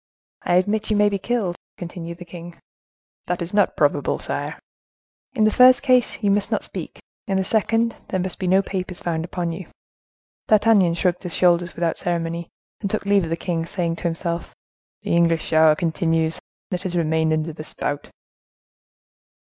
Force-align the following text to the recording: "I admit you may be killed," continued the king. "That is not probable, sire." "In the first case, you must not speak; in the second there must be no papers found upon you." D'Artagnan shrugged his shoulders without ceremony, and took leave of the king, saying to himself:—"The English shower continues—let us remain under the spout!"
"I 0.41 0.55
admit 0.55 0.89
you 0.89 0.97
may 0.97 1.09
be 1.09 1.19
killed," 1.19 1.55
continued 1.77 2.17
the 2.17 2.25
king. 2.25 2.57
"That 3.27 3.39
is 3.39 3.53
not 3.53 3.77
probable, 3.77 4.17
sire." 4.17 4.57
"In 5.33 5.43
the 5.43 5.51
first 5.51 5.83
case, 5.83 6.23
you 6.23 6.31
must 6.31 6.51
not 6.51 6.63
speak; 6.63 6.97
in 7.27 7.37
the 7.37 7.43
second 7.43 7.95
there 8.07 8.19
must 8.19 8.39
be 8.39 8.47
no 8.47 8.63
papers 8.63 8.99
found 8.99 9.23
upon 9.25 9.51
you." 9.51 9.67
D'Artagnan 10.47 10.95
shrugged 10.95 11.21
his 11.21 11.35
shoulders 11.35 11.75
without 11.75 11.99
ceremony, 11.99 12.49
and 12.79 12.89
took 12.89 13.05
leave 13.05 13.25
of 13.25 13.29
the 13.29 13.37
king, 13.37 13.67
saying 13.67 13.97
to 13.97 14.03
himself:—"The 14.05 15.15
English 15.15 15.43
shower 15.45 15.75
continues—let 15.75 16.83
us 16.83 16.95
remain 16.95 17.31
under 17.31 17.53
the 17.53 17.63
spout!" 17.63 18.09